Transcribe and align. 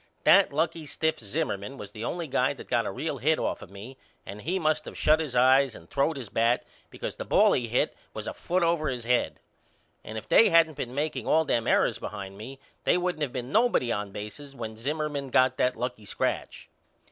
That 0.23 0.51
lucky 0.51 0.87
stiff 0.87 1.19
Zimmerman 1.19 1.77
was 1.77 1.91
the 1.91 2.03
only 2.03 2.25
guy 2.25 2.53
that 2.53 2.67
got 2.67 2.87
a 2.87 2.91
real 2.91 3.19
hit 3.19 3.37
off 3.37 3.61
of 3.61 3.69
me 3.69 3.97
and 4.25 4.41
he 4.41 4.57
must 4.57 4.87
of 4.87 4.97
shut 4.97 5.19
his 5.19 5.35
eyes 5.35 5.75
and 5.75 5.87
throwed 5.87 6.17
his 6.17 6.27
bat 6.29 6.65
because 6.89 7.17
the 7.17 7.23
ball 7.23 7.51
he 7.51 7.67
hit 7.67 7.95
was 8.11 8.25
a 8.25 8.33
foot 8.33 8.63
over 8.63 8.87
his 8.89 9.03
head. 9.05 9.39
And 10.03 10.17
if 10.17 10.27
they 10.27 10.49
hadn't 10.49 10.77
been 10.77 10.95
makeing 10.95 11.27
all 11.27 11.45
them 11.45 11.67
errors 11.67 11.99
behind 11.99 12.35
me 12.35 12.59
they 12.83 12.97
wouldn't 12.97 13.21
of 13.23 13.31
been 13.31 13.51
nobody 13.51 13.91
on 13.91 14.11
bases 14.11 14.55
when 14.55 14.75
Zimmerman 14.75 15.29
got 15.29 15.57
that 15.57 15.75
lucky 15.77 16.05
scratch. 16.05 16.67